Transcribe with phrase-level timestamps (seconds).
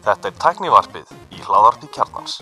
[0.00, 2.38] Þetta er tæknivarpið í hláðarpi kjarnans.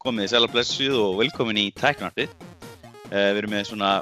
[0.00, 2.32] Komið þið sæla blessuð og velkomin í tæknivarpið.
[3.12, 3.92] Uh, við erum með svona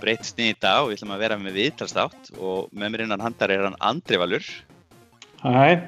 [0.00, 3.24] breytt snið í dag og við ætlum að vera með viðtalstátt og með mér innan
[3.28, 4.46] handar er hann Andri Valur
[5.42, 5.84] Hæ,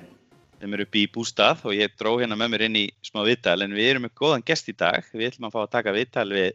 [0.65, 3.59] sem er upp í bústað og ég dró hérna með mér inn í smá viðtal
[3.61, 5.05] en við erum með góðan gest í dag.
[5.13, 6.55] Við ætlum að fá að taka viðtal við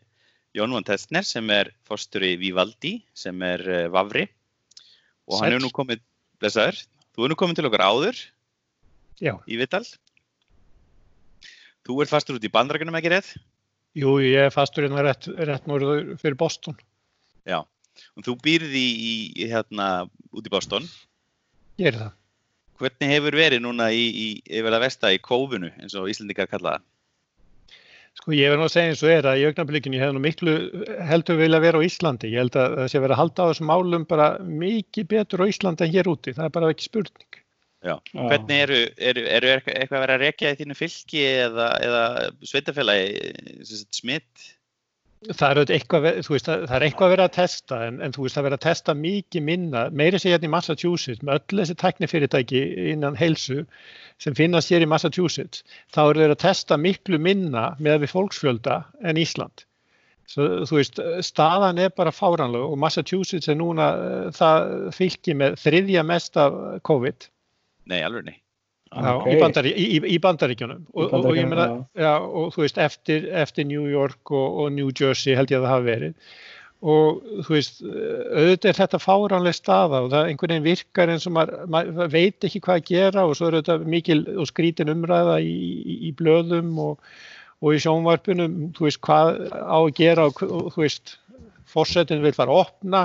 [0.58, 4.26] Jón Von Testner sem er fórstur í Vivaldi sem er uh, Vafri
[5.30, 5.60] og hann Sæll.
[5.60, 6.02] er nú komið,
[6.42, 6.82] blessaður,
[7.14, 8.24] þú er nú komið til okkar áður
[9.22, 9.86] já, í viðtal.
[11.86, 13.34] Þú ert fastur út í bandrækjunum ekki rétt?
[13.98, 16.82] jú, ég er fastur hérna rétt, rétt norður fyrir Boston.
[17.46, 20.90] Já, og þú býrð í, í, í hérna út í Boston.
[21.78, 22.16] Ég er það.
[22.80, 24.28] Hvernig hefur verið núna í, í
[24.60, 26.88] yfir að vesta í kófunu eins og Íslandingar kalla það?
[28.20, 30.22] Sko, ég verð nú að segja eins og er að í augnablikinu ég hef nú
[30.24, 30.54] miklu
[31.08, 32.32] heldur vilja vera á Íslandi.
[32.34, 35.50] Ég held að það sé verið að halda á þessum málum bara mikið betur á
[35.52, 36.34] Íslandi en hér úti.
[36.36, 37.40] Það er bara ekki spurning.
[37.80, 37.96] Já.
[38.12, 38.80] Hvernig eru,
[39.12, 42.02] eru, eru eitthvað eitthvað að vera að rekja í þínu fylki eða, eða
[42.50, 44.50] sveitafélagi smitt?
[45.20, 48.38] Það er, eitthvað, veist, það er eitthvað að vera að testa en, en þú veist
[48.38, 51.76] það er verið að testa mikið minna, meiri sér hérna í Massachusetts með öll þessi
[51.82, 52.62] tæknifyrirtæki
[52.94, 53.66] innan heilsu
[54.24, 58.78] sem finnast hér í Massachusetts, þá eru þeir að testa miklu minna með við fólksfjölda
[59.12, 59.66] en Ísland.
[60.30, 65.60] Svo, þú veist, staðan er bara fáranleg og Massachusetts er núna eh, það fylki með
[65.66, 66.56] þriðja mest af
[66.88, 67.28] COVID
[67.90, 68.38] Nei, alveg nei.
[68.90, 69.28] Já, Ok.
[69.30, 70.86] í, bandari, í, í- í bandaríkjunum.
[70.98, 74.90] Og, og, og meina, já, og þú veist eftir, eftir New York og, og New
[74.90, 76.16] Jersey held ég að það hafi verið.
[76.80, 81.34] Og þú veist auðvitað er þetta fáránleg staða og það einhvern veginn virkar eins og
[81.36, 85.36] maður, maður veit ekki hvað að gera og svo er þetta mikil og skrítin umræða
[85.44, 85.52] í,
[85.84, 87.04] í, í blöðum og,
[87.60, 90.40] og í sjónvarpunum þú veist hvað á að gera og,
[90.72, 91.18] þú veist
[91.70, 93.04] fórsetin vil fara að opna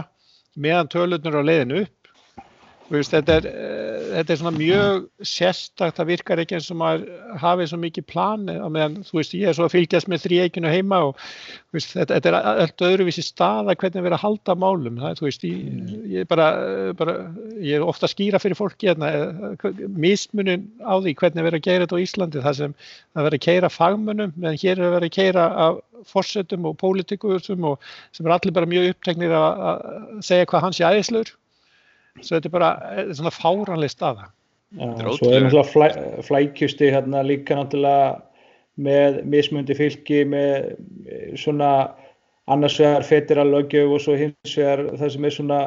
[0.55, 2.03] meðan tölurnur á leiðinu upp
[2.92, 7.36] veist, þetta, er, eh, þetta er svona mjög sérstakt, það virkar ekki eins og maður
[7.40, 10.72] hafi svo mikið plani á meðan, þú veist, ég er svo að fylgjast með þrýeikinu
[10.72, 11.22] heima og
[11.74, 15.28] veist, þetta, þetta er allt öðruvísi staða hvernig við erum að halda málum, það, þú
[15.28, 15.62] veist, ég,
[16.12, 16.48] ég, er bara,
[16.98, 17.17] bara,
[17.61, 21.62] ég er ofta að skýra fyrir fólki hérna, eh, mismunin á því hvernig við erum
[21.62, 24.89] að gera þetta á Íslandi, það sem það verður að keira fagmönnum, meðan hér er
[24.90, 27.80] að vera að keira af fórsetum og pólitíkusum og
[28.12, 31.33] sem er allir bara mjög uppteknir að, að segja hvað hans er æðislur
[32.20, 34.30] svo þetta er bara eh, svona fáranleg staða.
[34.75, 34.86] Já,
[35.19, 35.89] svo er náttúrulega flæ,
[36.27, 38.23] flækjusti hérna líka náttúrulega
[38.85, 40.75] með mismundi fylki með
[41.07, 41.70] eh, svona
[42.51, 45.61] annars vegar federal lögjöf og svo hins vegar það sem er svona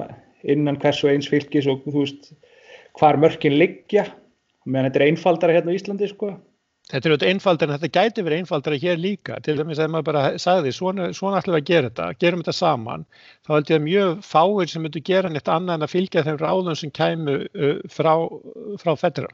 [0.47, 2.31] innan hvers og eins fylkis og þú veist
[2.99, 4.07] hvar mörkin liggja.
[4.67, 6.35] Meðan þetta er einfaldara hérna á Íslandi sko
[6.91, 9.37] þetta er auðvitað einfaldar en þetta gæti verið einfaldara hér líka.
[9.43, 12.55] Til dæmis að maður bara sagði svona, svona ætlum við að gera þetta, gerum þetta
[12.55, 13.07] saman
[13.47, 16.39] þá held ég að mjög fáir sem myndu gera neitt annað en að fylgja þeim
[16.43, 18.13] ráðum sem kæmu uh, frá,
[18.83, 19.33] frá federal.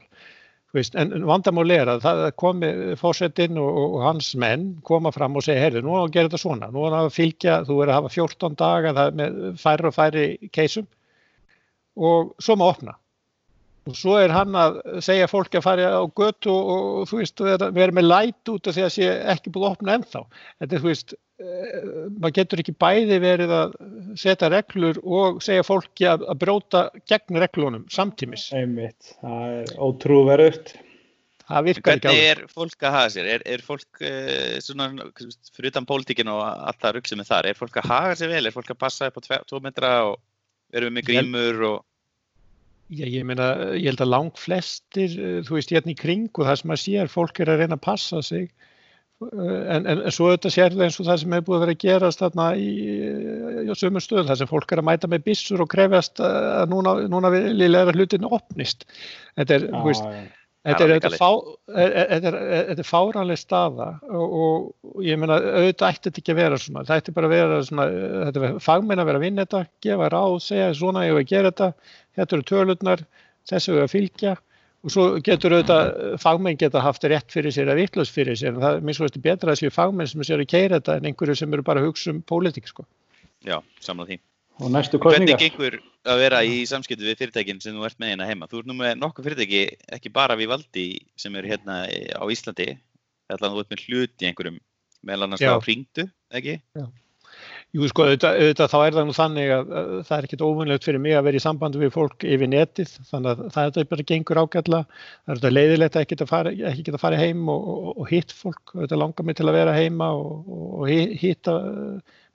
[0.74, 5.44] Veist, en vandamál er að það komi fórsetin og, og hans menn koma fram og
[5.46, 8.00] segja, heyrðu, nú á að gera þetta svona, nú á að fylgja, þú verður að
[8.00, 10.88] hafa 14 daga það er með færri og færri keisum.
[11.94, 12.96] Og svo má opna.
[13.84, 16.70] Og svo er hann að segja fólki að fara á götu og,
[17.02, 19.98] og þú veist, vera, með læt út af því að sé ekki búið að opna
[19.98, 20.22] ennþá.
[20.62, 23.76] Þetta er, þú veist, eh, maður getur ekki bæði verið að
[24.22, 28.48] setja reglur og segja fólki að, að bróta gegn reglunum samtímis.
[28.56, 30.76] einmitt, það er ótrúverðugt
[31.44, 32.44] Það virkar ekki Hvernig alveg.
[32.46, 33.26] er fólk að haga sér?
[33.34, 34.86] Er, er fólk uh, svona,
[35.52, 38.32] fyrir utan pólitíkin og allt það rugg sem er þar, er fólk að haga sér
[38.32, 38.44] vel?
[38.48, 40.16] Er fólk að passa upp á tvo metra og
[40.72, 41.76] erum við með grímur og
[42.94, 46.46] Já, ég meina, ég held að lang flestir, eh, þú veist, hérna í kring og
[46.46, 48.46] það sem maður sér, fólk er að reyna að passa sig.
[49.24, 51.74] Eh, en, en, svo þetta sér það eins og það sem hefur búið að vera
[51.76, 52.70] að gerast þarna í,
[53.64, 56.72] í sömur stöð, það sem fólk er að mæta með byssur og krefjast eh, að
[56.74, 58.88] núna, núna viljilega hlutin opnist.
[59.34, 60.08] Þetta er, þú veist,
[60.64, 62.36] Þetta er, er þetta, alveg fá, er, er, þetta er,
[62.70, 64.36] þetta er fáranleg staða og,
[64.88, 67.58] og ég meina auðvitað ætti þetta ekki að vera svona, það ætti bara að vera
[67.68, 67.84] svona,
[68.14, 71.50] þetta er fagmenn að vera að vinna þetta, gefa ráð, segja svona ég að gera
[71.52, 73.04] þetta, þetta eru tölurnar,
[73.48, 74.34] þessu er að fylgja
[74.84, 78.60] og svo getur auðvitað fagmenn geta haft rétt fyrir sér eða vitlaus fyrir sér en
[78.60, 81.38] það er minnst veist betra að séu fagmenn sem séu að keira þetta en einhverju
[81.40, 82.84] sem eru bara að hugsa um pólitík sko.
[83.44, 84.18] já, samla því.
[84.60, 88.12] og næstu Hvernig kostningar gengur að vera í samskiptu við fyrirtækin sem þú ert með
[88.12, 88.48] hérna heima?
[88.50, 89.62] Þú ert nú með nokkuð fyrirtæki,
[89.96, 90.84] ekki bara við valdi
[91.16, 92.68] sem eru hérna á Íslandi,
[93.32, 94.60] ætlaðan þú ert með hlut í einhverjum
[95.04, 95.56] meðal annars Já.
[95.56, 96.58] á hringdu, ekki?
[97.74, 100.84] Jú, sko, auðvitað, auðvitað þá er það nú þannig að, að það er ekkert óvunlegt
[100.86, 104.04] fyrir mig að vera í sambandi við fólk yfir netið, þannig að það er bara
[104.10, 107.88] gengur ágætla, það er auðvitað leiðilegt að ekki farið, ekki geta farið heim og, og,
[107.96, 110.92] og hitt fólk, auðvitað langar mig til að vera heima og, og
[111.24, 111.56] hitta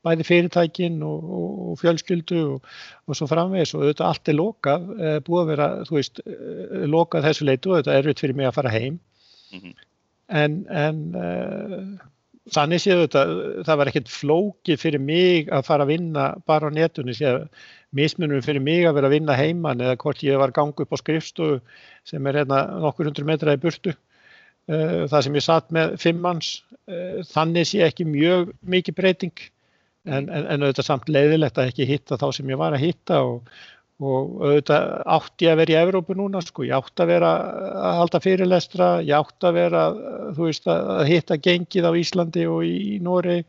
[0.05, 3.73] bæði fyrirtækin og fjölskyldu og svo framvegis.
[3.75, 7.71] Og auðvitað allt er lokað, eh, búið að vera, þú veist, eh, lokað þessu leitu
[7.71, 8.99] og auðvitað er auðvitað fyrir mig að fara heim,
[9.51, 9.75] -hmm.
[10.29, 12.07] en, en uh,
[12.53, 13.23] þannig séu þetta,
[13.67, 17.45] það var ekkert flókið fyrir mig að fara að vinna bara á netunni, séu
[17.95, 20.97] mismunum fyrir mig að vera að vinna heimann eða hvort ég var gangu upp á
[21.01, 21.59] skrifstofu
[22.07, 26.21] sem er hérna nokkur hundru metra í burtu eh, það sem ég satt með fimm
[26.25, 26.51] manns,
[26.89, 29.47] eh, þannig sé ekki mjög mikið breyting.
[30.09, 33.17] En, en, en auðvitað samt leiðilegt að ekki hitta þá sem ég var að hitta
[33.27, 33.49] og,
[33.99, 37.31] og auðvitað átti að vera í Evrópu núna sko, ég átti að vera
[37.83, 39.83] að halda fyrirlestra, ég átti að vera
[40.37, 43.41] þú veist að hitta gengið á Íslandi og í Nóri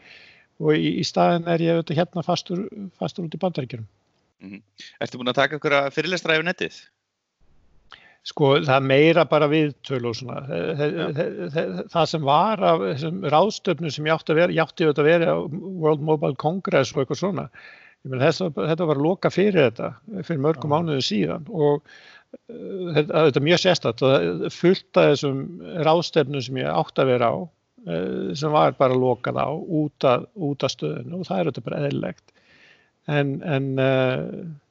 [0.60, 2.64] og í, í staðin er ég auðvitað hérna fastur,
[2.98, 4.62] fastur út í bandaríkjum mm -hmm.
[5.00, 6.80] Ertu búin að taka að fyrirlestra yfir nettið?
[8.22, 10.42] Sko það meira bara viðtölu og svona.
[11.88, 15.12] Það sem var af þessum ráðstöfnum sem ég átti að vera, ég átti auðvitað að
[15.12, 15.36] vera
[15.80, 17.48] World Mobile Congress og eitthvað svona
[18.08, 19.92] þess, þetta var loka fyrir þetta
[20.24, 25.42] fyrir mörgum mánuðu síðan og uh, þetta er mjög sérstatt og fullt af þessum
[25.86, 30.28] ráðstefnum sem ég átt að vera á uh, sem var bara lokað á út af,
[30.34, 32.26] út af stöðinu og það er þetta bara eðlilegt.
[33.10, 34.24] En, en uh,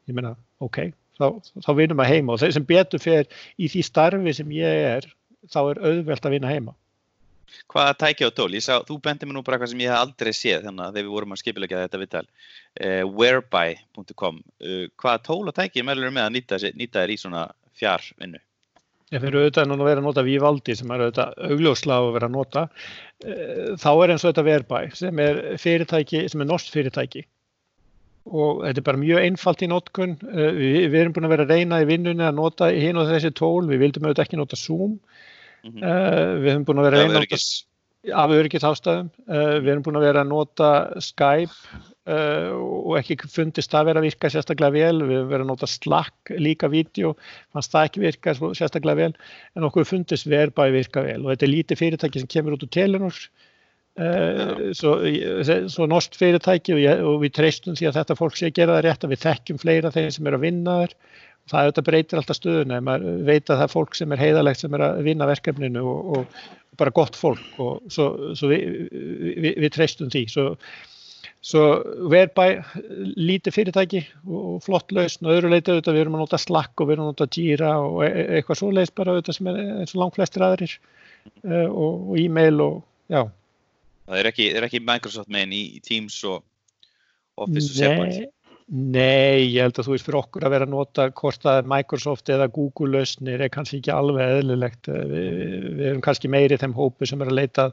[0.09, 0.89] ég meina ok,
[1.19, 1.27] þá,
[1.65, 5.09] þá vinum að heima og þeir sem betur fyrir í því starfi sem ég er
[5.49, 6.75] þá er auðvelt að vinna heima
[7.69, 8.49] Hvaða tæki á tól?
[8.57, 10.95] Ég sá, þú bendi mér nú bara eitthvað sem ég hef aldrei séð þannig að
[10.95, 12.25] þegar við vorum að skipilegja þetta viðtal.
[12.79, 17.43] Uh, whereby.com uh, Hvaða tól og tæki meðlur með að nýta, nýta þér í svona
[17.79, 18.41] fjárvinnu?
[19.09, 22.13] Ég fyrir auðvitað núna að vera að nota Vivaldi sem er auðvitað augljósla á að
[22.17, 22.67] vera að nota.
[23.25, 27.25] Uh, þá er eins og þetta Whereby sem er fyrirtæki, sem er norsk fyrirtæki.
[28.29, 30.19] Og þetta er bara mjög einfalt í notkun.
[30.21, 33.31] Við, við erum búin að vera að reyna í vinnunni að nota hinn og þessi
[33.33, 34.99] tól, við vildum auðvitað ekki nota Zoom
[35.63, 35.83] Mm -hmm.
[35.83, 37.03] uh, við höfum búin að vera
[38.15, 40.69] af öryggis ástæðum uh, við höfum búin að vera að nota
[41.03, 41.51] Skype
[42.07, 45.03] uh, og ekki fundist það að vera að virka sérstaklega vel.
[45.03, 47.13] Við höfum verið að nota Slack líka vídeo.
[47.51, 49.13] Fannst það ekki virka sérstaklega vel.
[49.55, 51.21] En okkur fundist verðbæði virka vel.
[51.25, 53.21] Og þetta er lítið fyrirtæki sem kemur út úr Telenor.
[54.79, 54.93] Svo,
[55.67, 58.77] svo norsk fyrirtæki og, ég, og við treystum því að þetta fólk sé að gera
[58.77, 60.93] það rétt að við þekkjum fleira þeir sem eru að vinna þar
[61.49, 64.63] það auðvitað breytir alltaf stöðuna ef maður veit að það er fólk sem er heiðalegt
[64.63, 68.07] sem er að vinna verkefninu og, og bara gott fólk og svo,
[68.37, 70.45] svo við, við, við treystum því svo,
[71.51, 71.63] svo
[72.11, 72.45] verðbæ
[73.19, 76.89] lítið fyrirtæki og flott lausn og öðru leiti auðvitað við erum að nota Slack og
[76.89, 79.59] við erum að nota Jira og e, e, eitthvað svo leiðist bara auðvitað sem er
[79.65, 82.79] eins og langt flestir aðrir uh, og, e-mail og
[83.11, 83.23] já
[84.09, 86.39] Það er ekki, er ekki Microsoft meginn í Teams og
[87.39, 88.31] Office og SharePoint?
[88.69, 92.29] Nei, ég held að þú veist fyrir okkur að vera að nota hvort að Microsoft
[92.29, 94.89] eða Google lausnir er kannski ekki alveg eðlilegt.
[95.09, 95.39] Við,
[95.79, 97.65] við erum kannski meiri þeim hópu sem er að leita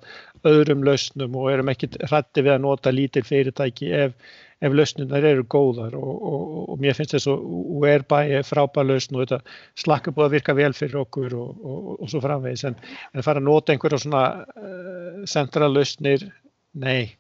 [0.49, 4.17] öðrum lausnum og erum ekki hrætti við að nota lítil fyrirtæki ef,
[4.65, 7.45] ef lausnunar eru góðar og, og, og mér finnst þess að
[7.85, 11.65] Whereby er frábæð lausn og þetta slakka búið að virka vel fyrir okkur og,
[12.01, 12.81] og svo framvegis en,
[13.13, 16.31] en fara að nota einhverja svona uh, centra lausnir,
[16.73, 17.19] nei.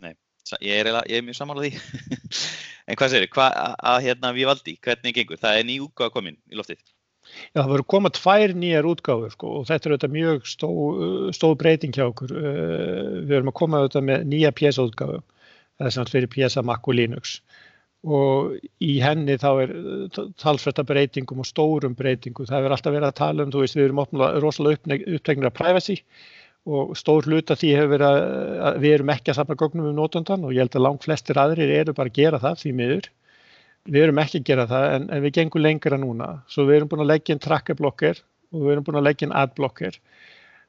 [0.00, 0.16] Nei,
[0.64, 2.54] ég er, ég er mjög samanlega því.
[2.84, 5.40] En hvað segir þið, að hérna við valdi, hvernig gengur?
[5.40, 6.82] Það er ný útgáð komin í loftið.
[7.24, 10.70] Já, það voru komað tvær nýjar útgáður sko, og þetta er auðvitað mjög stó,
[11.36, 12.34] stóð breyting hjá okkur.
[12.36, 15.22] Uh, við erum að koma auðvitað með nýja PSA útgáðu,
[15.78, 17.38] það er samt fyrir PSA Mac og Linux
[18.04, 19.70] og í henni þá er
[20.36, 22.44] talsverta breytingum og stórum breytingum.
[22.50, 24.02] Það er alltaf verið að tala um, þú veist, við erum
[24.44, 26.43] rosalega upptegnir af privacy og
[26.96, 28.22] stór hlut að því hefur verið að,
[28.68, 31.40] að við erum ekki að safna gögnum um nótundan og ég held að langt flestir
[31.40, 33.10] aðrir eru bara að gera það því miður.
[33.84, 36.30] Við erum ekki að gera það en, en við gengum lengra núna.
[36.48, 38.22] Svo við erum búin að leggja inn trackarblokker
[38.54, 40.00] og við erum búin að leggja inn adblokker.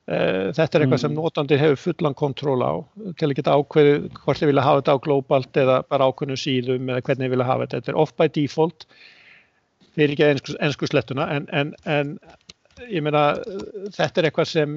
[0.05, 1.01] Uh, þetta er eitthvað mm.
[1.01, 2.73] sem nótandi hefur fullan kontról á
[3.17, 6.91] til að geta ákveðu hvort þið vilja hafa þetta á globalt eða bara ákveðnum síðum
[6.91, 7.79] eða hvernig þið vilja hafa þetta.
[7.79, 8.85] Þetta er off by default
[9.95, 12.11] fyrir ekki ennsku slettuna en, en, en
[12.89, 13.27] ég meina
[13.95, 14.75] þetta er eitthvað sem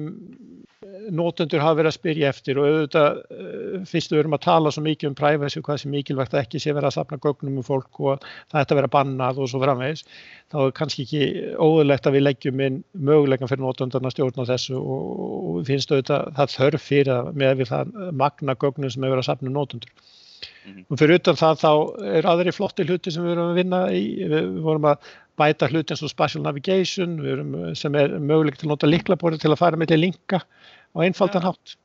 [1.09, 4.83] nótendur hafa verið að spyrja eftir og auðvitað eh, fyrst við erum að tala svo
[4.85, 7.65] mikið um privacy og hvað sem mikilvægt að ekki sé verið að sapna gögnum um
[7.65, 10.05] fólk og það ætti að vera bannað og svo framvegis
[10.51, 11.23] þá er kannski ekki
[11.57, 12.79] óðurlegt að við leggjum inn
[13.09, 17.59] mögulegan fyrir nótendarna stjórn á þessu og við finnst auðvitað það þörf fyrir að með
[17.61, 19.93] við það magna gögnum sem hefur verið að sapna um nótendur.
[20.39, 20.85] Mm -hmm.
[20.89, 21.71] Og fyrir utan það þá
[22.15, 25.09] er aðri flotti hluti sem við erum að vinna í, við vorum að
[25.39, 29.53] bæta hluti eins og Spatial Navigation erum, sem er mögulegt til að nota liklaborði til
[29.53, 31.77] að fara með til linka á einfaldan hátt.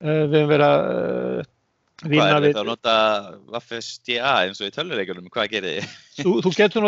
[0.00, 1.48] Uh, við hefum verið að uh,
[2.00, 2.92] Hvað er þetta að nota
[3.60, 5.26] FSDA eins og í tölvuleikunum?
[5.32, 5.96] Hvað gerir þið?
[6.22, 6.86] þú, þú getur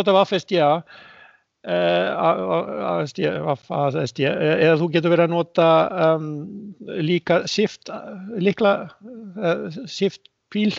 [1.63, 5.67] ASD, ASD, eða þú getur verið að nota
[6.09, 6.25] um,
[7.07, 7.93] líka shift,
[8.35, 10.73] líkla uh, shift píl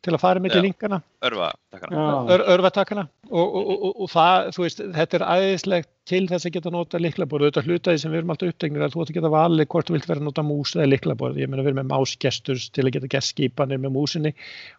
[0.00, 0.64] til að fara millir Já.
[0.64, 1.96] linkana, Örfa, takkana.
[2.00, 2.34] Já.
[2.34, 6.54] ör, örfatakana og, og, og, og það, þú veist, þetta er æðislegt til þess að
[6.54, 9.30] geta nota liklaborð þetta hlutaði sem við erum alltaf upptegnir að þú ætti að geta
[9.34, 11.90] valið hvort þú vilt vera að nota mús eða liklaborð, ég meina við erum með
[11.92, 14.32] másgestur til að geta gert skipanir með músinni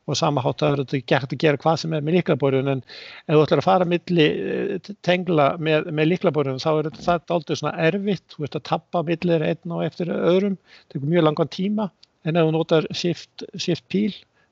[0.10, 2.82] og sama hátt að þetta er gert að gera hvað sem er með liklaborðun en
[2.82, 7.56] ef þú ætlar að fara milli eh, tengla með, með liklaborðun þá er þetta- aldrei
[7.62, 11.54] svona erfitt, þú veist að tappa millir einn og eftir öðrum, það tekur mjög langan
[11.54, 11.88] tíma.
[12.26, 14.12] En ef þú notar shift, shift píl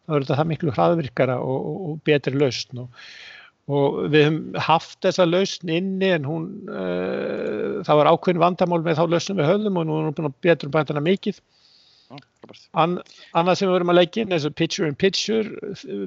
[0.10, 3.06] þá er þetta það miklu hraðvirkara og, og, og betri lausn og,
[3.70, 9.00] og við höfum haft þessa lausn inni en hún uh, það var ákveðin vandamál með
[9.00, 11.42] þá lausnum við höfðum og nú erum við búin að betra um bætana mikið
[12.10, 12.64] Já, frábært.
[12.82, 12.98] An,
[13.38, 15.46] annað sem við verum að leggja inn eins og picture in picture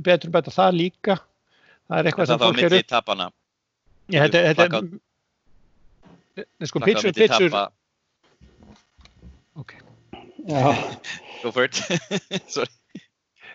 [0.02, 1.14] betur um bæta það líka
[1.86, 3.30] það er eitthvað sem fólk er tapana.
[4.10, 4.64] Já, þetta, þetta
[6.42, 7.50] er sko picture in picture
[9.62, 9.78] okay.
[10.42, 10.74] Já,
[11.42, 11.74] Go for it.
[12.48, 12.81] Sorry.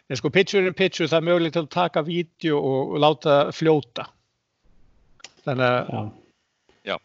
[0.10, 4.08] En sko picture in picture það er mögulegt til að taka vídeo og, láta fljóta
[5.48, 6.10] þannig að
[6.88, 6.96] já.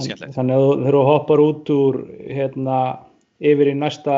[0.00, 0.34] Skemmtilegt.
[0.36, 2.00] Þannig að þú- hoppar út úr
[2.30, 2.78] hérna
[3.40, 4.16] yfir í næsta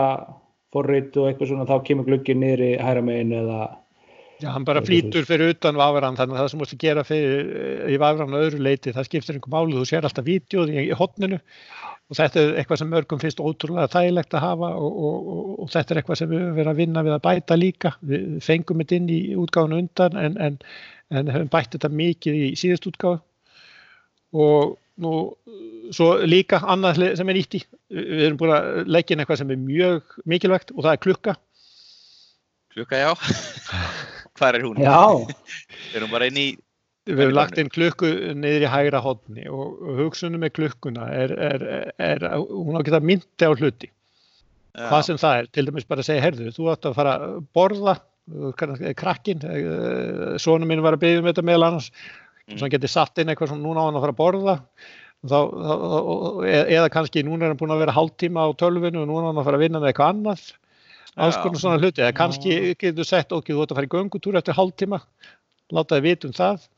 [0.72, 3.60] forrit og eitthvað svona þá kemur glugginn niður í hæra megin eða
[4.42, 7.50] Já, hann bara flýtur fyrir utan vafran þannig að það sem mústu gera fyrir,
[7.92, 10.96] í vafran á öðru leiti, það skiptir einhver máli, þú sér alltaf vídeoð í, í
[10.98, 11.38] hotninu
[12.12, 15.70] og þetta er eitthvað sem mörgum finnst ótrúlega þægilegt að hafa og, og, og, og
[15.72, 17.92] þetta er eitthvað sem við höfum verið að vinna við að bæta líka.
[18.04, 20.58] Við fengum þetta inn í útgáfunu undan en, en,
[21.14, 23.22] en höfum bætt þetta mikið í síðust útgáfu
[24.42, 25.14] og nú
[25.94, 27.62] svo líka annað sem er nýtt í.
[27.92, 31.38] Við erum búin að leggja inn eitthvað sem er mjög mikilvægt og það er klukka.
[32.76, 33.12] Klukka já.
[34.38, 34.78] Hvar er hún?
[34.80, 34.98] Já,
[35.96, 36.46] Er hún bara inn í...
[37.08, 38.08] Við hefum lagt inn klukku
[38.38, 42.80] niður í hægra hodni og og hugsunum með klukkuna er, er, er, er hún á
[42.80, 44.84] að geta myndi á hluti, Já.
[44.86, 47.34] hvað sem það er, til dæmis bara að segja, herðu, þú átt að fara að
[47.58, 47.96] borða,
[49.02, 49.42] krakkin,
[50.38, 51.90] svona minn var að byggja um þetta meðal annars,
[52.42, 52.58] Mm.
[52.58, 54.54] hann geti satt inn eitthvað svona, núna á hann að fara að borða,
[55.30, 55.98] þá, þá,
[56.74, 59.38] eða kannski núna er hann búin að vera hálftíma á tölvinu og núna á hann
[59.38, 60.42] að fara að vinna með eitthvað annað,
[61.16, 64.38] alls konar svona hluti, eða kannski getur sett, ok, þú átt að fara í göngutúr
[64.40, 65.02] eftir hálftíma,
[65.72, 66.68] láta þið vita um það,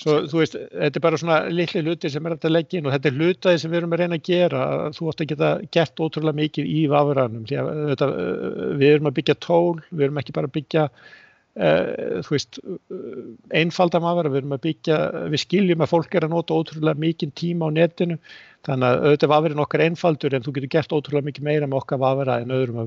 [0.00, 3.10] Svo, þú veist, þetta er bara svona litli hluti sem er leggja inn og þetta
[3.10, 4.62] er hlutaði sem við erum að reyna að gera.
[4.96, 9.10] Þú átt að geta gert ótrúlega mikið í vafranum því að þetta, uh, við erum
[9.10, 11.92] að byggja tól, við erum ekki bara að byggja uh,
[12.26, 13.20] þú veist, uh,
[13.62, 14.98] einfalda vafra, við erum að byggja,
[15.34, 18.18] við skiljum að fólk er að nota ótrúlega mikið tíma á netinu
[18.66, 22.02] þannig að auðvitað vafrin okkar einfaldur en þú getur gert ótrúlega mikið meira með okkar
[22.02, 22.82] vafra en öðrum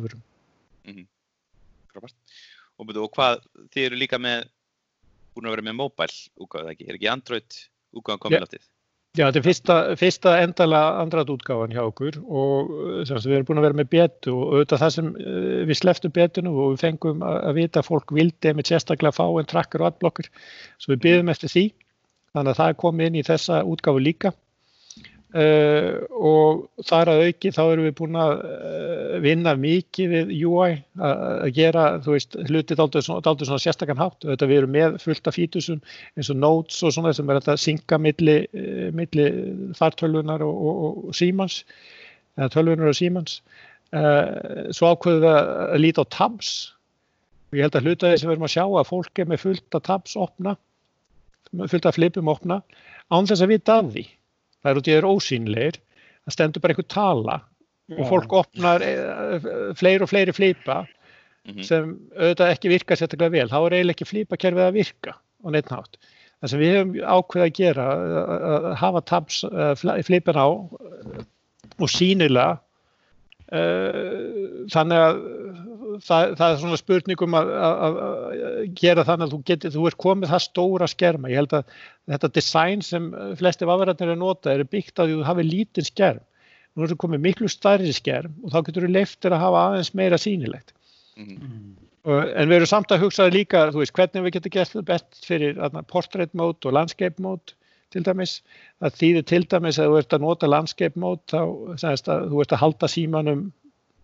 [0.89, 1.07] vafrum.
[1.93, 2.17] Frábært.
[2.79, 4.49] Og, byrju, og hvað, þið eru líka með,
[5.35, 6.89] búin að vera með mobile útgáðu það ekki?
[6.89, 7.61] Er ekki Android
[7.99, 8.67] útgáðan komin áttið?
[9.17, 13.39] Já, þetta er fyrsta, fyrsta endalega andrat útgáfan hjá okkur og uh, sem sagt, við
[13.39, 16.75] erum búin að vera með betu og auðvitað það sem uh, við sleftum betunu og
[16.75, 20.29] við fengum að, vita að fólk vildi með sérstaklega fá en trakkar og adblokkar
[20.77, 21.65] svo við byggðum eftir því
[22.37, 24.33] þannig að það komið inn í þessa útgáfu líka
[25.37, 30.77] uh, og þar að auki þá erum við búin að uh, vinna mikið við UI
[30.99, 34.25] að gera, þú veist, hlutið dálítið svona, sérstakann hátt.
[34.25, 35.83] Auðvitað við erum með fullt af fítusum
[36.15, 39.27] eins og notes og svona sem er að synka milli, eh, milli
[39.77, 41.61] fartölvunar og, og, og símans
[42.39, 43.39] eða tölvunar og símans
[43.95, 46.53] uh, svo ákveðum við að líta á tabs.
[47.49, 49.45] Og ég held að hluta því sem við erum að sjá að fólk er með
[49.47, 50.57] fullt af tabs opna
[51.49, 52.61] fullt af flipum opna
[53.09, 54.03] án þess að vita af því
[54.63, 57.37] það er út í þeir ósýnleir það stendur bara einhver tala
[57.97, 59.49] og fólk opnar eh,
[59.79, 60.83] fleiri og fleiri flipa
[61.49, 61.63] Mhm.
[61.63, 65.69] sem auðvitað ekki virka sérstaklega vel, þá er eiginlega ekki flipakerfið að virka á neitt
[65.71, 65.95] nátt.
[66.43, 67.85] Það sem við hefum ákveðið að gera,
[68.49, 70.47] að hafa tabs, uh, flipin á
[71.79, 72.59] og sínilega,
[73.55, 75.21] uh, þannig að
[76.05, 79.97] það, það er svona spurningum að, að, að gera þannig að þú, getur, þú er
[80.05, 81.31] komið það stóra skerma.
[81.31, 81.75] Ég held að
[82.13, 86.23] þetta design sem flesti vafverðarnir er nota er byggt að þú hafi lítinn skerm.
[86.75, 89.93] Nú er það komið miklu stærri skerm og þá getur þú leiftir að hafa aðeins
[89.97, 90.73] meira sýnilegt.
[91.19, 91.77] Mhm.
[92.09, 94.85] Og- En við erum samt að hugsa líka, þú veist, hvernig við getum gert þetta
[94.87, 97.53] best fyrir portrait mode og landscape mode
[97.91, 98.41] til dæmis.
[98.81, 101.41] Það þýðir til dæmis að þú ert að nota landscape mode þá
[101.75, 103.51] þú ert að halda símanum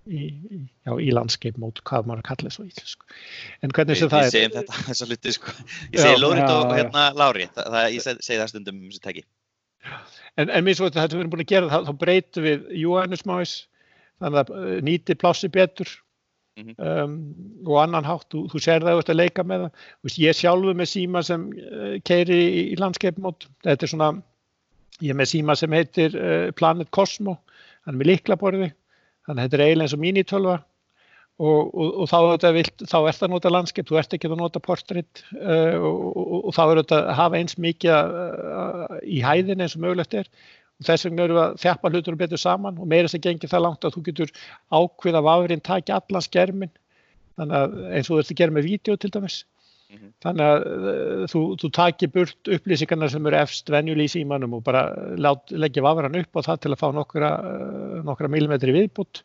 [0.06, 0.26] í,
[0.86, 3.08] já, í landscape mode, hvað maður kallar svo íslensku.
[3.66, 4.34] En hvernig sem það er.
[4.36, 5.56] segjum þetta, þessa hluti, sko.
[5.94, 9.04] Ég segi Lórit og hérna Lári, það, það, ég seg, segi það stundum um þessi
[9.06, 9.26] tæki.
[10.36, 13.26] En, en mér svo þetta við erum búin að gera, þá, þá breytum við UI-nus
[13.30, 13.56] máis,
[14.24, 15.92] þannig að uh, nýti plássi betur
[16.60, 17.04] mm -hmm.
[17.04, 17.18] um,
[17.68, 19.84] og annan hátt, þú, þú sér það að leika með það.
[20.06, 24.10] Veist, ég sjálfu með síma sem uh, keiri í, í landskeipmót, þetta er svona,
[25.02, 27.40] ég er með síma sem heitir uh, Planet Cosmo,
[27.86, 28.74] hann er með liklaborði,
[29.30, 30.56] hann heitir eiginlega eins og mínitölva.
[31.36, 34.62] Og, og, og þá, vilt, þá ert að nota landskeip, þú ert ekki að nota
[34.64, 37.92] portrétt uh, og, og þá er þetta að hafa eins mikið
[38.22, 40.30] uh, í hæðin eins og mögulegt er.
[40.80, 43.84] Og þess vegna eru að þjappa hlutur betur saman og meira sem gengir það langt
[43.84, 44.32] að þú getur
[44.72, 46.72] ákveð að vafurinn taki allan skermin.
[47.36, 49.42] Þannig að eins og þú ert að gera með vídeo til dæmis
[49.96, 50.14] mm -hmm.
[50.26, 54.64] þannig að uh, þú, þú taki burt upplýsingarna sem eru efst venjuli í símanum og
[54.64, 54.86] bara
[55.18, 59.24] lát, leggja vafran upp á það til að fá nokkra, uh, nokkra millimetri viðbútt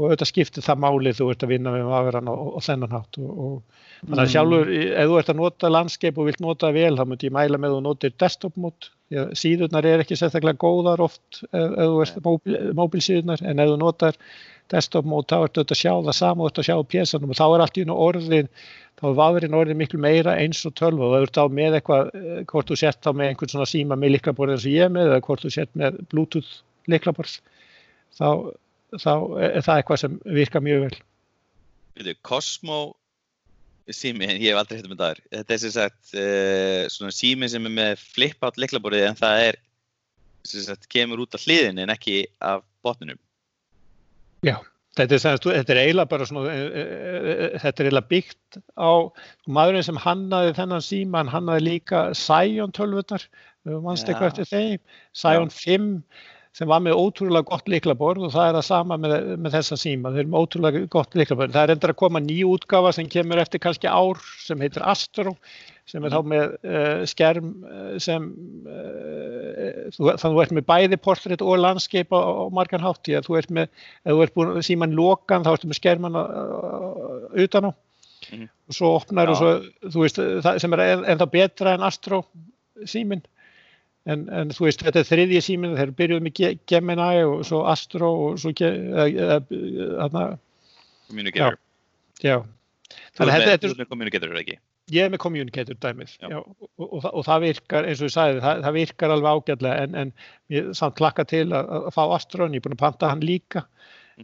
[0.00, 3.18] og auðvitað skiptir það máli þú ert að vinna með vafran og, og þennan hátt
[3.20, 3.56] og, og
[4.00, 4.32] þannig að mm.
[4.34, 7.60] sjálfur ef þú ert að nota landskeip og vilt nota vel þá myndi ég mæla
[7.60, 12.22] með að þú notir desktop mót síðurnar er ekki sérstaklega góðar oft ef þú ert
[12.24, 14.18] móbil, móbilsíðurnar en ef þú notar
[14.70, 17.46] desktop mót þá ertu að sjá það sama og ertu að sjá pjæsanum og þá
[17.46, 18.50] er allt í orðin
[19.00, 21.08] þá er vafurinn orðin miklu meira eins og tölva.
[21.08, 23.68] Og ef þú ert á með eitthvað eh, hvort þú sett á með einhvern svona
[23.70, 26.52] síma með liklaborð eins og ég með eða hvort þú sett með bluetooth
[26.90, 27.36] liklaborð
[28.16, 28.28] þá,
[28.96, 29.12] þá
[29.48, 30.96] er það eitthvað sem virka mjög vel.
[32.26, 32.80] Cosmo
[33.90, 37.64] sími, ég hef aldrei hitt um þetta þetta er sem sagt uh, svona sími sem
[37.66, 39.58] er með flip-out liklaborðið en það er
[40.46, 43.18] sem sagt kemur út af hliðin en ekki af botninum
[44.46, 44.56] Já,
[44.98, 48.90] þetta er, sagt, þetta er eiginlega bara svona uh, uh, þetta er eiginlega byggt á
[49.52, 53.26] maðurinn sem hannaði þennan síma hann hannaði líka tölvurnar
[53.68, 54.84] við mannst eitthvað eftir þeim.
[55.16, 55.90] Scion 5
[56.56, 60.10] sem var með ótrúlega gott liklaborð og það er það sama með, með þessa síma,
[60.14, 61.54] þeir eru með ótrúlega gott liklaborð.
[61.54, 65.36] Það er endur að koma ný útgafa sem kemur eftir kannski ár sem heitir Astro
[65.90, 68.28] sem er þá með uh, skerm eh, sem
[68.70, 73.10] uh, þú, þannig að þú ert með bæði portrétt og landskeip á, á margan hátt
[73.10, 73.72] í að þú ert með,
[74.04, 77.72] ef þú ert búin síman lokan þá ertu með skerman utan á
[78.30, 79.32] mm og svo opnar Já.
[79.32, 79.50] og svo,
[79.90, 80.80] þú veist, það sem er
[81.10, 82.22] ennþá betra en Astro
[82.86, 83.22] símin
[84.08, 86.38] En, en þú veist, þetta er þriðji síminn, þeir byrjuð með
[86.70, 88.50] Gemini og svo Astro og svo
[91.10, 91.58] Communicator
[92.16, 92.36] Já, já.
[93.12, 94.56] Þú er með Communicator, ekki?
[94.90, 96.16] Ég er með Communicator dæmið.
[96.34, 96.50] Og,
[96.82, 100.12] og, og það virkar, eins og ég sagði, það, það virkar alveg ágæðlega en, en
[100.54, 103.24] ég samt klakka til að, að fá Astro en ég er búin að panta hann
[103.24, 103.64] líka.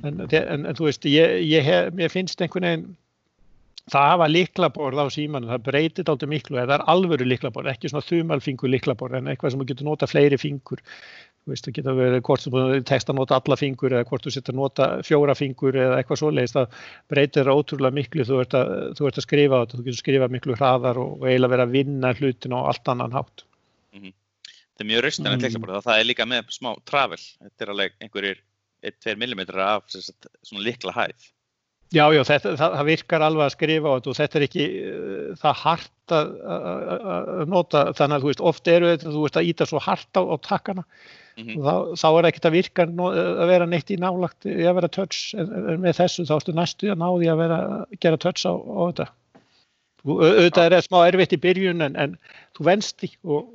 [0.02, 0.28] En, mm.
[0.28, 2.88] en, en þú veist, ég, ég, ég finnst einhvern veginn
[3.92, 8.06] það hafa liklaborð á símanu, það breytir alltaf miklu það er alvöru liklaborð, ekki svona
[8.06, 10.82] þumalfingur liklaborð en eitthvað sem þú getur nota fleiri fingur
[11.46, 14.60] það getur verið hvort þú tekst að nota alla fingur eða hvort þú setur að
[14.60, 16.80] nota fjóra fingur eða eitthvað svoleiðist það
[17.12, 18.26] breytir ótrúlega miklu.
[18.26, 21.54] Þú ert að, þú ert að skrifa þetta, þú getur skrifa miklu hraðar og eiginlega
[21.54, 23.46] verið að vinna hlutin á allt annan hátt.
[23.94, 24.16] Mm -hmm.
[24.76, 27.92] Það er mjög að liklaborð og það er líka með smá travel, þetta er alveg
[28.00, 28.42] einhverjir
[28.82, 29.82] 1-2 mm af
[30.42, 31.30] svona likla hæð
[31.94, 34.64] Já, já, þetta, það, það virkar alveg að skrifa á þetta og þetta er ekki
[34.66, 39.38] uh, það hart að, að nota þannig að þú veist, oft eru þetta þú veist
[39.38, 40.84] að íta svo hart á, á takkana.
[41.36, 41.66] Mm -hmm.
[41.66, 45.34] þá, þá er ekkert að virka að vera neitt í nálagt í að vera touch
[45.36, 48.48] en, en með þessu þá ertu næstu að ná því að vera að gera touch
[48.48, 49.06] á, á þetta.
[50.06, 52.16] Auðvitað er það smá erfitt í byrjun en, en
[52.56, 53.52] þú venst því og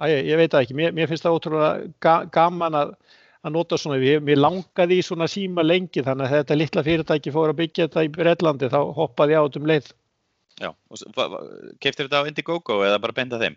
[0.00, 1.72] að, ég, ég veit það ekki, mér, mér finnst það ótrúlega
[2.04, 2.94] ga, gaman að
[3.40, 7.52] að nota svona, mér langaði í svona síma lengi þannig að þetta litla fyrirtæki fór
[7.52, 9.90] að byggja þetta í Breitlandi þá hoppaði ég át um leið.
[10.60, 10.70] Já,
[11.80, 13.56] keftir þetta á Indiegogo eða bara benda þeim?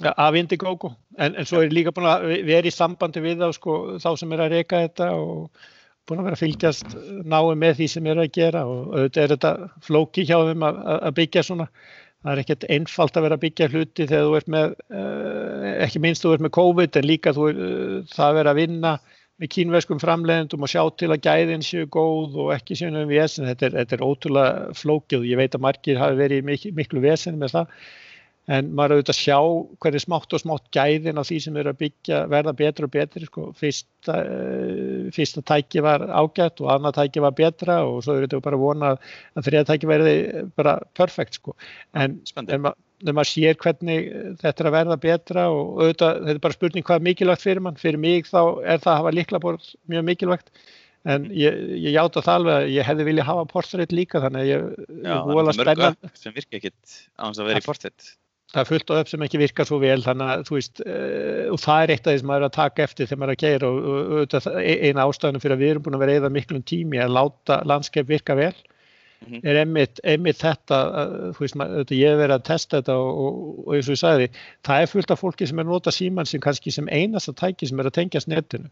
[0.00, 3.50] Ja, af Indiegogo, en, en svo er líka búin að vera í sambandi við þá,
[3.58, 5.66] sko, þá sem er að reyka þetta og
[6.08, 6.94] búin að vera að fylgjast
[7.28, 9.52] náðu með því sem er að gera og auðvitað er þetta
[9.84, 11.68] flóki hjá þeim að, að byggja svona
[12.20, 16.02] það er ekkert einfalt að vera að byggja hluti þegar þú ert með, eh, ekki
[16.04, 18.92] minnst þú ert með COVID en líka þú, eh, það er að vinna
[19.40, 23.48] með kínveskum framleiðendum og sjá til að gæðin séu góð og ekki séu um vesen,
[23.48, 27.04] þetta er, þetta er ótrúlega flókið og ég veit að margir hafi verið miklu, miklu
[27.04, 27.74] vesen með það
[28.50, 29.38] en maður auðvitað sjá
[29.84, 33.28] hverju smátt og smátt gæðin á því sem eru að byggja verða betra og betra
[33.28, 33.46] sko.
[33.56, 38.60] fyrsta, uh, fyrsta tæki var ágætt og annað tæki var betra og svo þetta bara
[38.60, 39.00] vonað
[39.36, 40.14] að þriða tæki verði
[40.58, 41.56] bara perfekt sko.
[41.94, 42.20] en
[43.00, 44.10] þegar mað, maður sér hvernig
[44.42, 47.64] þetta er að verða betra og auðvitað þetta er bara spurning hvað er mikilvægt fyrir
[47.64, 47.80] mann.
[47.80, 50.54] Fyrir mig þá er það að hafa líkla bort mjög mikilvægt.
[51.08, 54.50] En ég, ég játa það alveg að ég hefði viljað hafa portrétt líka þannig að
[54.50, 54.66] ég,
[55.00, 55.96] Já, ég vola spennan.
[56.12, 58.10] sem virka ekkit á þess að vera í portrétt
[58.50, 61.60] það er fullt upp sem ekki virkar svo vel þannig að þú veist uh, og
[61.62, 63.44] það er eitt af því sem maður er að taka eftir þegar maður er að
[63.44, 63.78] gera og,
[64.18, 67.14] og e, eina ástæðinu fyrir að við erum búin að vera eða miklum tími að
[67.16, 68.54] láta landskepp virka vel
[69.20, 69.40] mm -hmm.
[69.44, 70.78] er einmitt, einmitt þetta
[71.36, 74.30] þú veist maður, ég hef verið að testa þetta og, og eins og ég sagði
[74.66, 77.80] það er fullt af fólki sem er nota síman sem kannski sem einasta tæki sem
[77.80, 78.70] er að tengjast netinu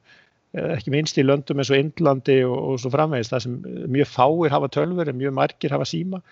[0.56, 3.56] ekki minnst í löndum eins og Indlandi og, og svo framvegist, það sem
[3.92, 6.22] mjög fáir hafa tölfur mjög margir hafa síma.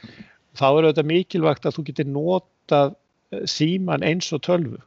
[0.57, 2.95] Þá er þetta mikilvægt að þú getur notað
[3.51, 4.81] síman eins og tölvu.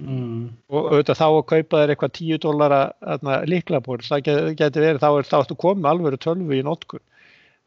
[0.00, 0.46] Mm.
[0.72, 2.78] og auðvitað þá að kaupa þér eitthvað 10 dólara
[3.44, 4.22] líklabor, það
[4.56, 7.02] getur verið þá er þá að þú komið alveg tölvu í notkun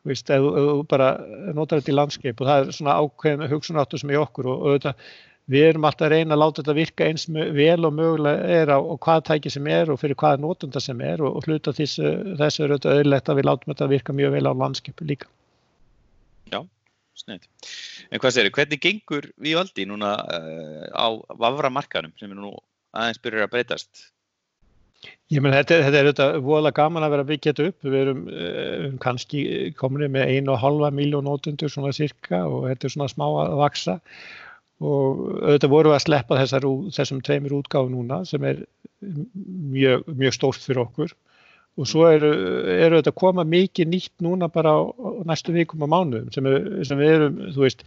[0.07, 1.13] Vist, ef þú bara
[1.55, 5.05] notar þetta í landskeip og það er svona ákveðin hugsunáttu sem er okkur og auðvitað
[5.51, 8.79] við erum alltaf að reyna að láta þetta virka eins vel og mögulega er á
[8.79, 12.65] hvað tæki sem er og fyrir hvaða notunda sem er og, og hluta þessu, þessu
[12.65, 15.31] er auðvitað auðvitað að við látum þetta virka mjög vel á landskeipu líka.
[16.51, 16.59] Já,
[17.19, 17.49] snöðt.
[18.11, 21.07] En hvað sér, hvernig gengur við valdi núna uh, á
[21.43, 22.55] vafra markanum sem er nú
[22.95, 24.07] aðeins byrjar að breytast?
[25.33, 27.87] Ég menn þetta, þetta er auðvitað voðalega gaman að vera að byggja þetta upp.
[27.87, 29.43] Við erum uh, kannski
[29.79, 33.57] komin með einu og halva miljón nótundur svona cirka og þetta er svona smá að
[33.63, 33.97] vaksa
[34.83, 38.65] og auðvitað vorum við að sleppa þessar, þessum tveimur útgáðu núna sem er
[39.03, 41.13] mjög, mjög stórt fyrir okkur
[41.79, 42.29] og svo eru,
[42.69, 46.45] eru þetta að koma mikið nýtt núna bara á, á næstu vikum og mánuðum sem,
[46.49, 47.83] er, sem við erum, þú veist,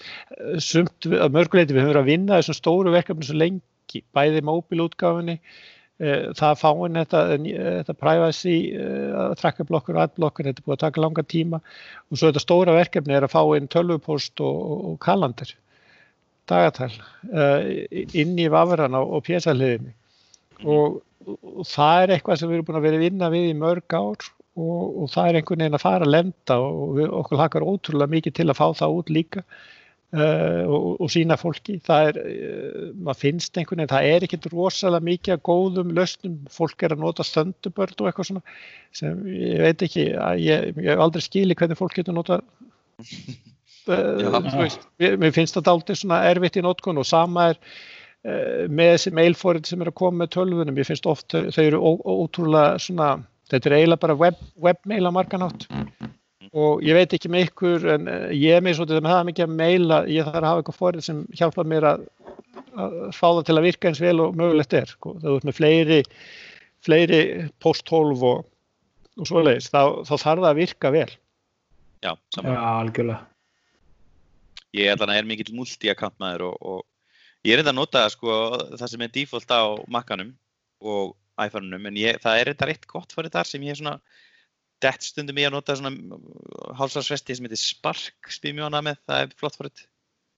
[0.64, 5.38] sumt að mörguleiti við höfum verið að vinna þessum stóru verkefni svo lengi, bæði móbilútgáfinni,
[5.38, 8.56] e, það fáinn þetta, þetta privacy,
[9.16, 11.60] að trakka blokkur og adblokkur, þetta er búið að taka langa tíma.
[12.10, 15.54] Og svo þetta stóra verkefni er að fá inn tölvupost og, og, og kalandir,
[16.50, 16.92] dagatal,
[18.12, 19.96] inn í vafran og, pjæsaliðinni
[20.64, 23.96] og og það er eitthvað sem við erum búin að vera vinna við í mörg
[23.96, 28.14] ár og, það er einhvern veginn að fara að lenda og við, okkur hakar ótrúlega
[28.14, 29.42] mikið til að fá það út líka
[30.14, 31.78] og, og sína fólki.
[31.86, 36.38] Það er, uh, maður finnst einhvern veginn, það er ekkert rosalega mikið að góðum lausnum,
[36.52, 38.56] fólk er að nota stöndubörn og eitthvað svona
[38.96, 40.06] sem ég veit ekki,
[40.44, 42.40] ég, ég hef aldrei skilið hvernig fólk getur nota
[43.86, 47.60] veist, mér finnst það aldrei svona erfitt í notkun og sama er
[48.26, 51.78] Eh, með þessi mailforrið sem er að koma með tölvunum, ég finnst oft þau eru
[51.78, 51.90] ó,
[52.24, 53.10] ótrúlega svona,
[53.52, 55.66] þetta er eiginlega bara web, webmail að markanátt
[56.56, 59.28] og ég veit ekki með ykkur en eh, ég er með svo til að hafa
[59.28, 62.08] mikið að maila, ég þarf að hafa eitthvað forrið sem hjálpa mér að,
[62.74, 65.14] að fá það til að virka eins vel og mögulegt er, sko.
[65.22, 66.00] það er með fleiri,
[66.86, 67.22] fleiri
[67.62, 68.42] posthólf og,
[69.20, 71.08] og svoleiðis, þá, þá þarf það að virka vel.
[72.04, 72.52] Já, saman.
[72.52, 73.22] Já, algjörlega.
[74.76, 76.84] Ég er er mikill multi-account maður og, og
[77.46, 78.36] Ég er þetta að nota sko,
[78.74, 80.32] það sem er default á Mac-anum
[80.82, 83.92] og iPhone-unum en ég, það er þetta eitt gott fyrir þar sem ég er svona
[84.84, 86.18] dett stundum ég að nota svona
[86.78, 89.88] hálsarsvesti sem heitir Spark hana með, það er flott fyrir þetta.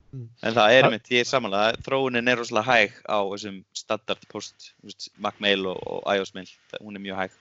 [0.09, 0.29] Mm.
[0.41, 4.71] En það er mitt, ég er samanlega, þróunin er rosalega hæg á þessum standard post,
[5.21, 6.49] Mac-mail og, og iOS-mail,
[6.81, 7.37] hún er mjög hæg.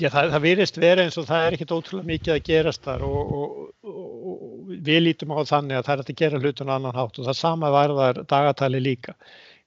[0.00, 3.02] Já, það, það virðist verið eins og það er ekkert ótrúlega mikið að gerast þar
[3.04, 3.56] og, og,
[3.92, 7.28] og við lítum á þannig að það er að gera hlutun á annan hátt og
[7.28, 9.16] það sama varðar dagatali líka.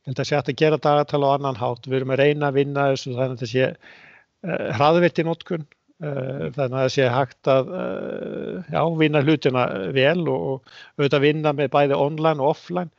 [0.06, 1.86] Ég held að sé að gera dagatali á annan hátt.
[1.86, 5.66] Við erum að reyna að vinna þessu þannig að það sé uh, hraðvirt í notkun,
[5.66, 11.54] uh, þannig að það sé hægt að uh, já, vinna hlutina vel og auðvitað vinna
[11.56, 12.92] með bæði online og offline.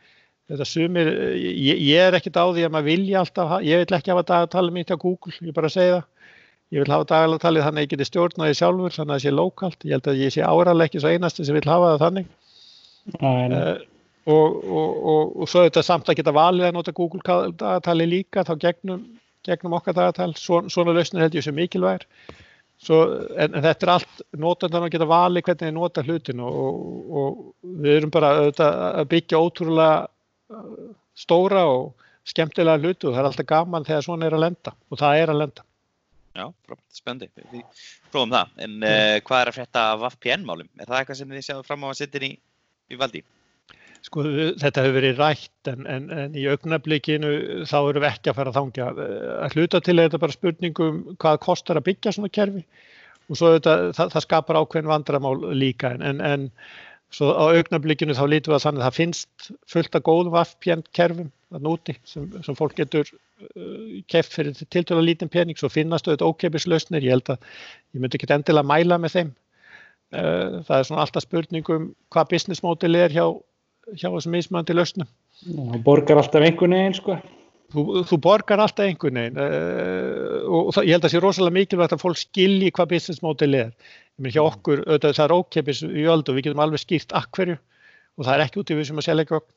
[0.46, 4.12] Þetta sumir, ég, ég er ekkert á því að maður vilja alltaf, ég vil ekki
[4.14, 6.04] hafa dagatali mitt á Google, ég bara segja það
[6.74, 9.84] Ég vil hafa dagalegtalið þannig að ég geti stjórnaði sjálfur, þannig að það sé lokalt.
[9.86, 12.32] Ég held að ég sé áraleg ekki svo einasti sem vil hafa það þannig.
[13.20, 13.76] Uh,
[14.26, 18.42] og, og, og, og svo þetta samt að geta valið að nota Google dagatali líka,
[18.48, 19.04] þá gegnum,
[19.46, 20.32] gegnum okkar dagatal.
[20.40, 22.08] Svona, svona lausnir held ég sem mikilvægir.
[22.76, 22.98] Svo,
[23.40, 27.94] en, en þetta er allt notandan að geta valið hvernig þið nota hlutin og við
[27.94, 30.02] erum bara að byggja ótrúlega
[30.52, 31.94] uh, stóra og
[32.28, 35.32] skemmtilega hlutu og það er alltaf gaman þegar svona er að lenda og það er
[35.32, 35.64] að lenda.
[36.36, 36.44] Já,
[36.92, 37.46] spennandi.
[37.48, 37.62] Við
[38.12, 38.52] prófum það.
[38.66, 40.68] En uh, hvað er að frétta af VPN-málum?
[40.76, 42.32] Er það eitthvað sem þið sjáum fram á að setja í,
[42.92, 43.22] í valdi?
[44.06, 44.22] Sko
[44.62, 47.30] þetta hefur verið rætt en, en, en í augnablikinu
[47.66, 48.88] þá eru við ekki að fara að þangja.
[49.42, 52.62] Að hluta til þetta bara spurningum hvað kostar að byggja svona kerfi
[53.26, 56.50] og svo þetta, það, það skapar ákveðin vandramál líka en, en
[57.10, 60.86] svo á augnablikinu þá lítum við að þannig að það finnst fullt af góðum VPN
[60.94, 65.58] kerfum að núti sem, sem fólk getur Uh, keft fyrir tiltöla lítinn pening.
[65.60, 67.42] Svo finnast auðvitað ókepislausnir ég held að
[67.92, 69.32] ég myndi ekki endilega mæla með þeim.
[70.14, 73.26] Uh, það er svona alltaf spurningum hvað business model er hjá,
[73.94, 75.08] hjá þessum mismöndi lausnum.
[75.46, 77.18] Þú borgar alltaf einhvern veginn sko.
[77.74, 81.58] Þú, þú borgar alltaf einhvern veginn uh, og það, ég held að það sé rosalega
[81.58, 83.72] mikilvægt að fólk skilji hvað business model er.
[84.16, 87.14] Ég menn hjá okkur, auðvitað það er ókepis í öld og við getum alveg skýrt
[87.20, 87.58] akkverju
[88.16, 89.55] og það er ekki út í við sem að selja gögn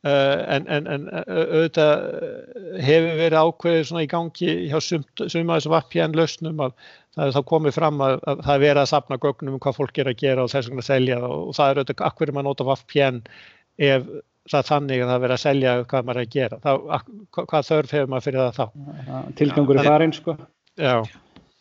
[0.00, 2.04] en, en, en auðvitað
[2.80, 6.72] hefur verið ákveðið svona í gangi hjá suma þessum VPN lausnum að
[7.16, 9.76] það er þá komið fram að, að það er verið að sapna gögnum um hvað
[9.76, 11.36] fólk er að gera og þess vegna að selja það.
[11.36, 13.22] Og það er auðvitað akkur maður nota VPN
[13.90, 14.10] ef
[14.50, 16.60] það er þannig að það er verið að selja hvað maður er að gera?
[16.64, 16.70] Þá,
[17.40, 19.26] hvað þörf hefur maður fyrir það þá?
[19.40, 20.36] Tilgangur er farin sko.
[20.80, 20.94] Já.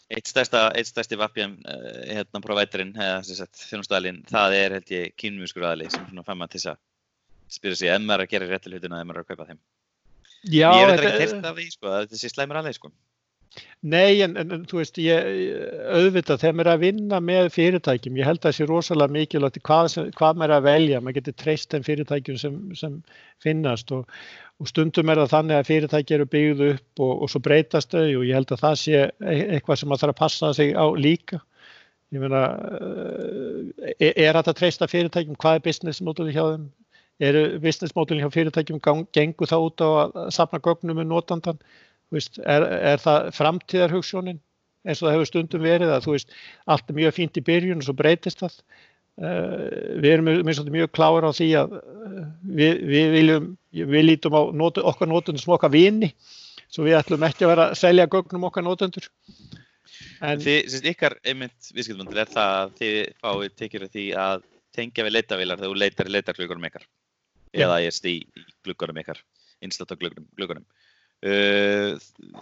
[0.10, 4.94] Eitt stærsta, eitt stærsti VPN uh, hérna providerinn, eða sem sagt þjónustæðalinn, það er held
[4.96, 6.80] ég kynmjúskur aðli sem svona fær maður til þess að
[7.50, 9.62] spyrja sig ef maður er að gera réttu hlutina ef maður er að kaupa þeim.
[10.48, 12.92] Já, ég þetta- þetta ekki heyrt af því, sko, að þetta sé slæmur aðli, sko.
[13.82, 15.26] Nei, en, en þú veist, ég,
[15.90, 19.58] auðvitað, þegar maður er að vinna með fyrirtækjum, ég held að það sé rosalega mikilvægt
[19.66, 23.00] hvað, sem, hvað maður er að velja, maður getur treyst þeim fyrirtækjum sem, sem
[23.44, 24.06] finnast og,
[24.62, 28.06] og stundum er það þannig að fyrirtæki eru byggð upp og, og svo breytast þau
[28.22, 30.86] og ég held að það sé e- eitthvað sem maður þarf að passa sig á
[30.96, 31.42] líka.
[32.14, 32.44] Ég meina,
[32.80, 36.70] eh, er, er þetta að treysta fyrirtækjum, hvað er business modelin hjá þeim?
[37.20, 37.60] Eru
[37.96, 38.80] modelin hjá fyrirtækjum
[39.16, 41.10] gengur það út á að safna gögnum með
[42.16, 44.40] veist, er, er það framtíðarhugsjónin
[44.88, 46.38] eins og það hefur stundum verið að þú veist,
[46.72, 48.56] allt er mjög fínt í byrjun og svo breytist það.
[49.20, 52.20] Uh, við erum mjög, mjög, klára á því að uh,
[52.56, 56.14] við, við viljum, við lítum á notu, okkar notendur sem okkar vini,
[56.72, 59.10] svo við ætlum ekki að vera að selja gögnum okkar notendur.
[60.24, 64.48] En, Þið, sérst, ykkar einmitt viðskiptmundil er það að þið fáið tekjur af því að
[64.80, 66.88] tengja við leitavilar þegar þú leitar í leitargluggunum ykkar.
[67.56, 69.22] Eða ég í, í gluggunum ykkar,
[69.66, 70.28] innslátt á gluggunum.
[70.38, 70.66] gluggunum.
[71.20, 71.98] Uh,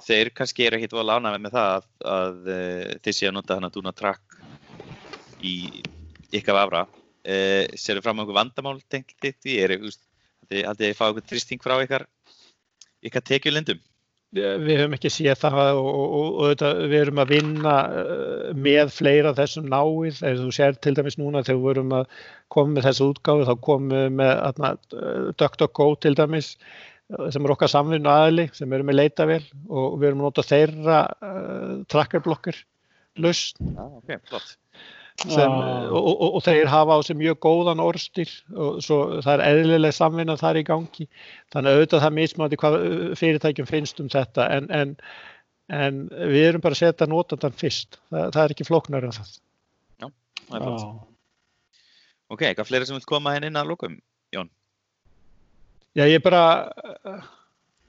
[0.05, 3.57] þeir kannski eru ekkit voru ánægð með það að, að uh, þið séu að nota
[3.57, 4.37] hana Duna Track
[5.41, 5.55] í
[6.37, 6.83] ykkar afra.
[7.25, 9.57] Uh, Séru fram á einhver vandamál tengt því?
[9.63, 9.73] Er,
[10.47, 12.05] þið haldið þið fá einhver þrýsting frá ykkar,
[13.09, 13.81] ykkar tekjulindum?
[14.35, 18.91] Við höfum ekki séð það og, og, og, þetta, við erum að vinna uh, með
[18.95, 20.19] fleira þessum náið.
[20.19, 22.19] Eða þú sér til dæmis núna þegar við vorum að
[22.53, 24.73] koma með þessu útgáfi þá komum við með atna,
[25.39, 30.09] DuckDuckGo til dæmis uh, sem er okkar samvinnu aðli sem eru með leitavél og við
[30.11, 32.63] erum að nota þeirra uh, trackerblokkar
[33.23, 33.73] lausn.
[33.73, 34.57] Já, ok, flott.
[35.23, 35.87] Sem, Ah.
[35.89, 39.95] og, og, og þeir hafa á sig mjög góðan orðstil og svo það er eðlileg
[39.97, 41.07] samvinna þar í gangi
[41.53, 44.93] þannig að auðvitað það mismandi hvað uh, fyrirtækjum finnst um þetta en, en,
[45.73, 49.33] en við erum bara að setja notandan fyrst, það, það er ekki flóknar en það.
[50.47, 50.85] Það er flott.
[50.85, 51.15] Já.
[52.27, 53.97] Ok, eitthvað fleiri sem vil koma henni inn að lókum?
[55.97, 56.41] Já, ég bara
[57.09, 57.23] uh,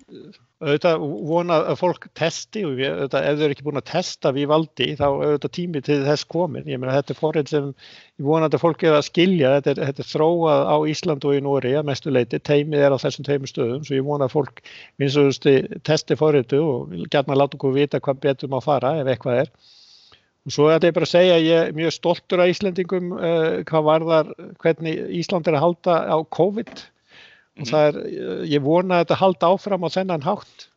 [0.08, 4.32] auðvitað vona að fólk testi og við, auðvitað, ef þau eru ekki búin að testa
[4.34, 6.66] við valdi þá auðvitað tími til þess komin.
[6.70, 9.80] Ég meina þetta er forrið sem ég vona að fólk er að skilja, þetta er,
[9.90, 13.28] þetta er þróað á Ísland og í Nóri að mestu leiti, teimið er á þessum
[13.28, 14.62] teimur stöðum, svo ég vona að fólk
[14.98, 19.44] minnst og testi forritu og gætna láta okkur vita hvað betur má fara ef eitthvað
[19.44, 19.56] er.
[20.48, 23.58] Og svo er þetta bara að segja að ég er mjög stoltur af Íslandingum uh,
[23.68, 24.30] hvað varðar
[24.62, 26.88] hvernig Ísland er að halda á COVID
[27.58, 30.68] og það er, eh, ég vona að þetta halda áfram á þennan hátt.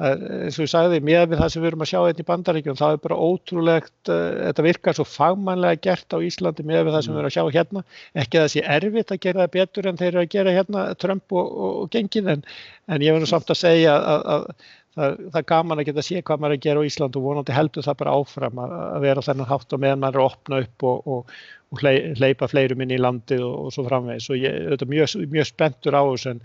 [0.00, 2.22] Það er eins og ég sagði með við það sem við erum að sjá hérna
[2.22, 6.86] í bandaríkjum það er bara ótrúlegt, uh, þetta virkar svo fagmannlega gert á Íslandi með
[6.86, 7.82] við það sem við erum að sjá hérna,
[8.14, 10.86] ekki að það sé erfitt að gera það betur en þeir eru að gera hérna
[11.04, 12.44] Trump og, og, og gengið en,
[12.88, 14.48] en ég verður samt að segja að, að,
[14.96, 17.26] að það, er gaman að geta sé hvað maður er að gera á Ísland og
[17.28, 20.30] vonandi heldur það bara áfram að, að vera þennan hátt og meðan maður er að
[20.32, 21.12] opna upp og,
[21.70, 24.86] og, og hley- hleypa fleirum inn í landið og, og svo framvegis og ég er
[24.90, 26.40] mjög, mjög spenntur á þessu en,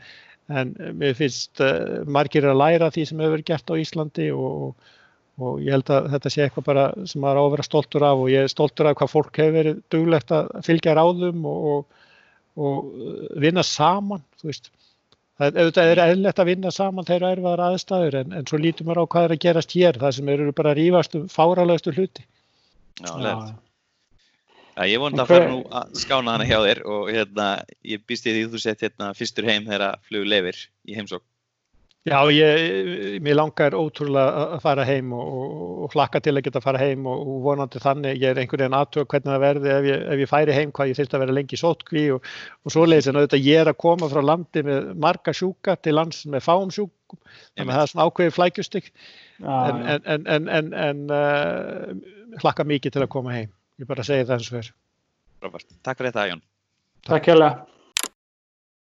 [0.50, 4.76] en mér finnst uh, margir að læra því sem hefur verið gert á Íslandi og,
[5.42, 8.24] og ég held að þetta sé eitthvað bara sem maður á að vera stoltur af
[8.24, 12.08] og ég er stoltur af hvað fólk hefur verið duglegt að fylgja ráðum og, og,
[12.56, 14.72] og uh, vinna saman, þú veist.
[15.36, 18.88] Það er, auðvitað er eðlilegt að vinna saman þegar erfaðar aðstæður en, en svo lítum
[18.88, 22.24] maður á hvað er að gerast hér, það sem eru bara rífast um fáralegustu hluti.
[23.02, 23.34] Já, Já.
[24.76, 27.46] Já, ég En að fara hver- nú að skána hana hjá þér og hérna,
[27.88, 31.24] ég býst í því að þú sett hérna fyrstur heim þegar flug lefir í heimsók.
[32.06, 36.60] Já, ég, mér langar ótrúlega að- fara heim og, og, og hlakka til að geta
[36.60, 39.72] að fara heim og, og vonandi þannig, ég er einhvern veginn aðtöð hvernig það verði
[39.74, 42.30] ef ég, ef ég færi heim hvað ég þurfti að vera lengi sótkví og,
[42.62, 46.22] og svoleiðis en auðvitað ég er að koma frá landi með marga sjúka til lands
[46.30, 47.20] með fáum sjúkum,
[47.58, 48.92] þannig að það er svona ákveðið flækjustik
[49.42, 53.50] en, en, en, en, en uh, hlakka mikið til að koma heim,
[53.82, 54.74] ég bara segi það eins og þér.
[55.44, 55.72] Frábært.
[55.86, 56.44] Takk fyrir þetta, Jón.
[57.06, 57.75] Takk hérlega.